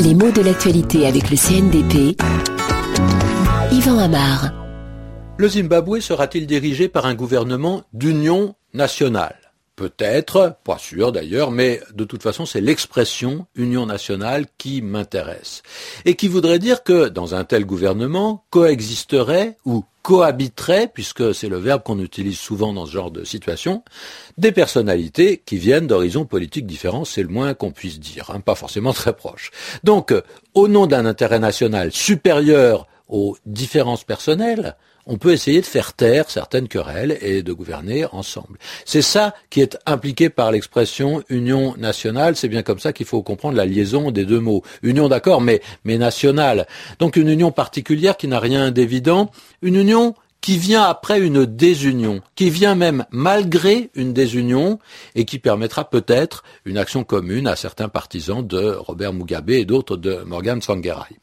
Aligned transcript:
Les 0.00 0.14
mots 0.14 0.30
de 0.30 0.42
l'actualité 0.42 1.06
avec 1.06 1.30
le 1.30 1.36
CNDP. 1.36 2.20
Yvan 3.72 3.98
Amar. 3.98 4.52
Le 5.38 5.48
Zimbabwe 5.48 6.00
sera-t-il 6.00 6.46
dirigé 6.46 6.88
par 6.88 7.06
un 7.06 7.14
gouvernement 7.14 7.82
d'union 7.92 8.54
nationale? 8.72 9.43
Peut-être, 9.76 10.56
pas 10.62 10.78
sûr 10.78 11.10
d'ailleurs, 11.10 11.50
mais 11.50 11.80
de 11.92 12.04
toute 12.04 12.22
façon 12.22 12.46
c'est 12.46 12.60
l'expression 12.60 13.46
Union 13.56 13.86
nationale 13.86 14.46
qui 14.56 14.82
m'intéresse. 14.82 15.62
Et 16.04 16.14
qui 16.14 16.28
voudrait 16.28 16.60
dire 16.60 16.84
que 16.84 17.08
dans 17.08 17.34
un 17.34 17.42
tel 17.42 17.64
gouvernement 17.64 18.44
coexisterait 18.50 19.56
ou 19.64 19.84
cohabiterait, 20.04 20.90
puisque 20.92 21.34
c'est 21.34 21.48
le 21.48 21.56
verbe 21.56 21.82
qu'on 21.82 21.98
utilise 21.98 22.38
souvent 22.38 22.72
dans 22.72 22.86
ce 22.86 22.92
genre 22.92 23.10
de 23.10 23.24
situation, 23.24 23.82
des 24.38 24.52
personnalités 24.52 25.42
qui 25.44 25.56
viennent 25.56 25.86
d'horizons 25.86 26.26
politiques 26.26 26.66
différents, 26.66 27.06
c'est 27.06 27.22
le 27.22 27.28
moins 27.28 27.54
qu'on 27.54 27.72
puisse 27.72 27.98
dire, 27.98 28.30
hein, 28.30 28.40
pas 28.40 28.54
forcément 28.54 28.92
très 28.92 29.16
proches. 29.16 29.50
Donc, 29.82 30.14
au 30.52 30.68
nom 30.68 30.86
d'un 30.86 31.06
intérêt 31.06 31.38
national 31.38 31.90
supérieur 31.90 32.86
aux 33.08 33.36
différences 33.46 34.04
personnelles, 34.04 34.76
on 35.06 35.18
peut 35.18 35.32
essayer 35.32 35.60
de 35.60 35.66
faire 35.66 35.92
taire 35.92 36.30
certaines 36.30 36.68
querelles 36.68 37.18
et 37.20 37.42
de 37.42 37.52
gouverner 37.52 38.06
ensemble. 38.12 38.58
C'est 38.84 39.02
ça 39.02 39.34
qui 39.50 39.60
est 39.60 39.78
impliqué 39.86 40.30
par 40.30 40.50
l'expression 40.50 41.22
union 41.28 41.74
nationale. 41.76 42.36
C'est 42.36 42.48
bien 42.48 42.62
comme 42.62 42.78
ça 42.78 42.92
qu'il 42.92 43.06
faut 43.06 43.22
comprendre 43.22 43.56
la 43.56 43.66
liaison 43.66 44.10
des 44.10 44.24
deux 44.24 44.40
mots. 44.40 44.62
Union, 44.82 45.08
d'accord, 45.08 45.40
mais, 45.40 45.60
mais 45.84 45.98
nationale. 45.98 46.66
Donc 46.98 47.16
une 47.16 47.28
union 47.28 47.52
particulière 47.52 48.16
qui 48.16 48.28
n'a 48.28 48.40
rien 48.40 48.70
d'évident. 48.70 49.30
Une 49.62 49.76
union 49.76 50.14
qui 50.44 50.58
vient 50.58 50.82
après 50.82 51.20
une 51.20 51.46
désunion, 51.46 52.20
qui 52.34 52.50
vient 52.50 52.74
même 52.74 53.06
malgré 53.10 53.88
une 53.94 54.12
désunion 54.12 54.78
et 55.14 55.24
qui 55.24 55.38
permettra 55.38 55.88
peut-être 55.88 56.44
une 56.66 56.76
action 56.76 57.02
commune 57.02 57.46
à 57.46 57.56
certains 57.56 57.88
partisans 57.88 58.46
de 58.46 58.74
Robert 58.74 59.14
Mugabe 59.14 59.48
et 59.48 59.64
d'autres 59.64 59.96
de 59.96 60.22
Morgan 60.26 60.60
Tsvangirai. 60.60 61.16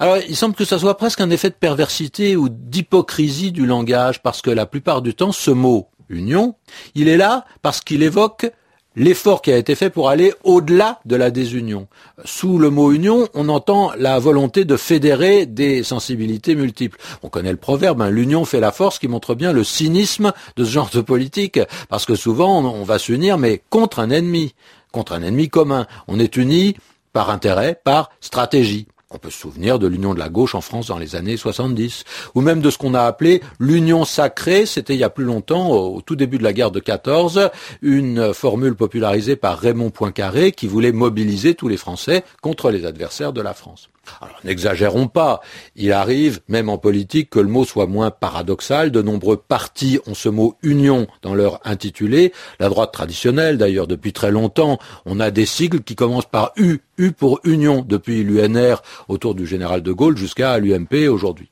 Alors, 0.00 0.18
il 0.28 0.36
semble 0.36 0.54
que 0.54 0.64
ça 0.64 0.78
soit 0.78 0.96
presque 0.96 1.20
un 1.20 1.30
effet 1.30 1.50
de 1.50 1.54
perversité 1.54 2.36
ou 2.36 2.48
d'hypocrisie 2.48 3.50
du 3.50 3.66
langage, 3.66 4.22
parce 4.22 4.42
que 4.42 4.50
la 4.50 4.64
plupart 4.64 5.02
du 5.02 5.14
temps, 5.14 5.32
ce 5.32 5.50
mot 5.50 5.88
union, 6.08 6.54
il 6.94 7.08
est 7.08 7.16
là 7.16 7.44
parce 7.62 7.80
qu'il 7.80 8.04
évoque 8.04 8.50
l'effort 8.94 9.42
qui 9.42 9.52
a 9.52 9.56
été 9.56 9.74
fait 9.74 9.90
pour 9.90 10.08
aller 10.08 10.32
au-delà 10.44 11.00
de 11.04 11.16
la 11.16 11.30
désunion. 11.30 11.88
Sous 12.24 12.58
le 12.58 12.70
mot 12.70 12.92
union, 12.92 13.28
on 13.34 13.48
entend 13.48 13.92
la 13.96 14.18
volonté 14.20 14.64
de 14.64 14.76
fédérer 14.76 15.46
des 15.46 15.82
sensibilités 15.82 16.54
multiples. 16.54 16.98
On 17.22 17.28
connaît 17.28 17.50
le 17.50 17.58
proverbe, 17.58 18.00
hein, 18.00 18.10
l'union 18.10 18.44
fait 18.44 18.60
la 18.60 18.72
force, 18.72 19.00
qui 19.00 19.08
montre 19.08 19.34
bien 19.34 19.52
le 19.52 19.64
cynisme 19.64 20.32
de 20.56 20.64
ce 20.64 20.70
genre 20.70 20.90
de 20.92 21.00
politique, 21.00 21.60
parce 21.88 22.06
que 22.06 22.14
souvent 22.14 22.60
on 22.60 22.84
va 22.84 22.98
s'unir, 22.98 23.36
mais 23.36 23.62
contre 23.68 23.98
un 23.98 24.10
ennemi, 24.10 24.54
contre 24.92 25.12
un 25.12 25.22
ennemi 25.22 25.48
commun. 25.48 25.86
On 26.06 26.20
est 26.20 26.36
unis 26.36 26.76
par 27.12 27.30
intérêt, 27.30 27.80
par 27.82 28.10
stratégie. 28.20 28.86
On 29.10 29.16
peut 29.16 29.30
se 29.30 29.38
souvenir 29.38 29.78
de 29.78 29.86
l'union 29.86 30.12
de 30.12 30.18
la 30.18 30.28
gauche 30.28 30.54
en 30.54 30.60
France 30.60 30.88
dans 30.88 30.98
les 30.98 31.16
années 31.16 31.38
70, 31.38 32.04
ou 32.34 32.42
même 32.42 32.60
de 32.60 32.68
ce 32.68 32.76
qu'on 32.76 32.92
a 32.92 33.04
appelé 33.04 33.42
l'union 33.58 34.04
sacrée, 34.04 34.66
c'était 34.66 34.92
il 34.92 35.00
y 35.00 35.04
a 35.04 35.08
plus 35.08 35.24
longtemps, 35.24 35.70
au 35.70 36.02
tout 36.02 36.14
début 36.14 36.36
de 36.36 36.42
la 36.42 36.52
guerre 36.52 36.70
de 36.70 36.78
14, 36.78 37.48
une 37.80 38.34
formule 38.34 38.74
popularisée 38.74 39.36
par 39.36 39.58
Raymond 39.58 39.88
Poincaré 39.88 40.52
qui 40.52 40.66
voulait 40.66 40.92
mobiliser 40.92 41.54
tous 41.54 41.68
les 41.68 41.78
Français 41.78 42.22
contre 42.42 42.70
les 42.70 42.84
adversaires 42.84 43.32
de 43.32 43.40
la 43.40 43.54
France. 43.54 43.88
Alors 44.20 44.40
n'exagérons 44.44 45.08
pas, 45.08 45.40
il 45.76 45.92
arrive, 45.92 46.40
même 46.48 46.68
en 46.68 46.78
politique, 46.78 47.30
que 47.30 47.38
le 47.38 47.48
mot 47.48 47.64
soit 47.64 47.86
moins 47.86 48.10
paradoxal. 48.10 48.90
De 48.90 49.02
nombreux 49.02 49.36
partis 49.36 49.98
ont 50.06 50.14
ce 50.14 50.28
mot 50.28 50.56
union 50.62 51.06
dans 51.22 51.34
leur 51.34 51.60
intitulé. 51.64 52.32
La 52.60 52.68
droite 52.68 52.92
traditionnelle, 52.92 53.58
d'ailleurs, 53.58 53.86
depuis 53.86 54.12
très 54.12 54.30
longtemps, 54.30 54.78
on 55.06 55.20
a 55.20 55.30
des 55.30 55.46
sigles 55.46 55.82
qui 55.82 55.94
commencent 55.94 56.26
par 56.26 56.52
U, 56.56 56.80
U 56.98 57.12
pour 57.12 57.40
union, 57.44 57.84
depuis 57.86 58.22
l'UNR 58.24 58.82
autour 59.08 59.34
du 59.34 59.46
général 59.46 59.82
de 59.82 59.92
Gaulle 59.92 60.16
jusqu'à 60.16 60.58
l'UMP 60.58 61.08
aujourd'hui. 61.08 61.50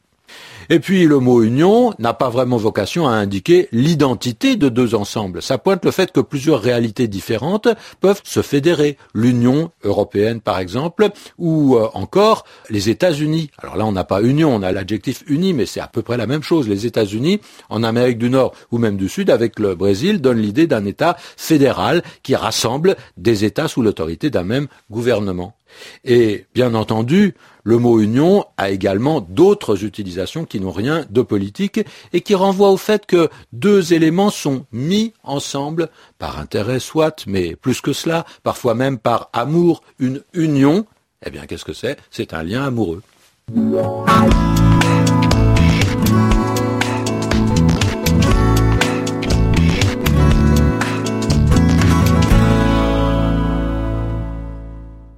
Et 0.69 0.81
puis 0.81 1.05
le 1.05 1.19
mot 1.19 1.43
union 1.43 1.95
n'a 1.99 2.15
pas 2.15 2.29
vraiment 2.29 2.57
vocation 2.57 3.07
à 3.07 3.13
indiquer 3.13 3.69
l'identité 3.73 4.57
de 4.57 4.69
deux 4.69 4.95
ensembles. 4.95 5.43
Ça 5.43 5.59
pointe 5.59 5.85
le 5.85 5.91
fait 5.91 6.13
que 6.13 6.21
plusieurs 6.21 6.61
réalités 6.61 7.09
différentes 7.09 7.69
peuvent 8.01 8.21
se 8.25 8.43
fédérer. 8.43 8.97
L'Union 9.15 9.71
européenne 9.85 10.41
par 10.41 10.59
exemple, 10.59 11.11
ou 11.39 11.77
euh, 11.77 11.89
encore 11.95 12.45
les 12.71 12.91
États-Unis. 12.91 13.51
Alors 13.59 13.77
là 13.77 13.87
on 13.87 13.93
n'a 13.93 14.05
pas 14.05 14.23
union, 14.23 14.55
on 14.55 14.63
a 14.63 14.73
l'adjectif 14.73 15.23
uni, 15.29 15.53
mais 15.53 15.67
c'est 15.67 15.81
à 15.81 15.89
peu 15.89 16.03
près 16.03 16.17
la 16.17 16.27
même 16.27 16.43
chose. 16.43 16.69
Les 16.69 16.87
États-Unis 16.87 17.41
en 17.69 17.83
Amérique 17.83 18.19
du 18.19 18.31
Nord 18.31 18.53
ou 18.71 18.79
même 18.79 18.97
du 18.97 19.09
Sud 19.09 19.31
avec 19.31 19.59
le 19.59 19.75
Brésil 19.75 20.21
donnent 20.21 20.41
l'idée 20.41 20.67
d'un 20.67 20.85
État 20.85 21.17
fédéral 21.37 22.03
qui 22.23 22.35
rassemble 22.35 22.97
des 23.17 23.45
États 23.45 23.69
sous 23.69 23.83
l'autorité 23.83 24.31
d'un 24.31 24.45
même 24.45 24.67
gouvernement. 24.91 25.56
Et 26.05 26.47
bien 26.55 26.75
entendu, 26.75 27.35
le 27.65 27.79
mot 27.79 28.01
union 28.01 28.45
a 28.57 28.71
également 28.71 29.21
d'autres 29.21 29.85
utilisations 29.85 30.45
qui 30.45 30.61
n'ont 30.61 30.71
rien 30.71 31.05
de 31.11 31.23
politique 31.23 31.81
et 32.13 32.21
qui 32.21 32.35
renvoient 32.35 32.71
au 32.71 32.77
fait 32.77 33.07
que 33.07 33.29
deux 33.53 33.93
éléments 33.93 34.31
sont 34.31 34.67
mis 34.73 35.13
ensemble 35.23 35.89
par 36.19 36.39
intérêt 36.39 36.79
soit, 36.79 37.25
mais 37.27 37.57
plus 37.57 37.81
que 37.81 37.93
cela, 37.93 38.25
parfois 38.43 38.75
même 38.75 38.99
par 38.99 39.31
amour, 39.33 39.83
une 39.99 40.23
union. 40.33 40.87
Eh 41.25 41.31
bien, 41.31 41.47
qu'est-ce 41.47 41.65
que 41.65 41.73
c'est? 41.73 41.99
C'est 42.11 42.35
un 42.35 42.43
lien 42.43 42.63
amoureux. 42.65 43.03